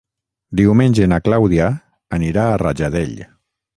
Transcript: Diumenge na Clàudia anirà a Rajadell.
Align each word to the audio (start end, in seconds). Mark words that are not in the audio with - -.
Diumenge 0.61 1.09
na 1.11 1.19
Clàudia 1.29 1.67
anirà 2.21 2.47
a 2.55 2.59
Rajadell. 2.63 3.15